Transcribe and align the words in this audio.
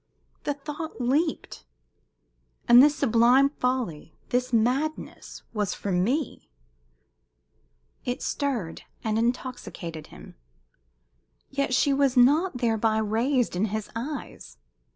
The 0.45 0.55
thought 0.55 0.99
leaped. 0.99 1.63
"And 2.67 2.81
this 2.81 2.95
sublime 2.95 3.49
folly 3.59 4.15
this 4.29 4.51
madness 4.51 5.43
was 5.53 5.75
for 5.75 5.91
me?" 5.91 6.49
It 8.03 8.23
stirred 8.23 8.81
and 9.03 9.19
intoxicated 9.19 10.07
him. 10.07 10.33
Yet 11.51 11.75
she 11.75 11.93
was 11.93 12.17
not 12.17 12.57
thereby 12.57 12.97
raised 12.97 13.55
in 13.55 13.65
his 13.65 13.91
eyes. 13.95 14.57